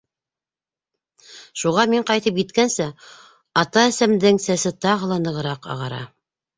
Шуға 1.65 1.85
мин 1.93 2.09
ҡайтып 2.09 2.41
еткәнсе 2.45 2.89
ата-әсәмдең 3.65 4.45
сәсе 4.51 4.77
тағы 4.83 5.15
ла 5.15 5.23
нығыраҡ 5.31 5.75
ағара. 5.79 6.07